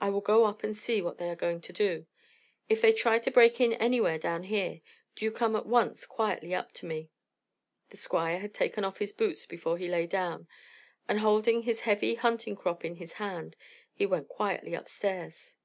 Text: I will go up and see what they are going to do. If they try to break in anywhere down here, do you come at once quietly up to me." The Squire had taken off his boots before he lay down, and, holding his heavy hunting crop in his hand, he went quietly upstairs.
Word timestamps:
I 0.00 0.10
will 0.10 0.20
go 0.20 0.44
up 0.44 0.62
and 0.62 0.76
see 0.76 1.02
what 1.02 1.18
they 1.18 1.28
are 1.28 1.34
going 1.34 1.60
to 1.62 1.72
do. 1.72 2.06
If 2.68 2.80
they 2.80 2.92
try 2.92 3.18
to 3.18 3.30
break 3.32 3.60
in 3.60 3.72
anywhere 3.72 4.16
down 4.16 4.44
here, 4.44 4.80
do 5.16 5.24
you 5.24 5.32
come 5.32 5.56
at 5.56 5.66
once 5.66 6.06
quietly 6.06 6.54
up 6.54 6.70
to 6.74 6.86
me." 6.86 7.10
The 7.90 7.96
Squire 7.96 8.38
had 8.38 8.54
taken 8.54 8.84
off 8.84 8.98
his 8.98 9.10
boots 9.10 9.44
before 9.44 9.76
he 9.76 9.88
lay 9.88 10.06
down, 10.06 10.46
and, 11.08 11.18
holding 11.18 11.62
his 11.62 11.80
heavy 11.80 12.14
hunting 12.14 12.54
crop 12.54 12.84
in 12.84 12.94
his 12.94 13.14
hand, 13.14 13.56
he 13.92 14.06
went 14.06 14.28
quietly 14.28 14.72
upstairs. 14.74 15.56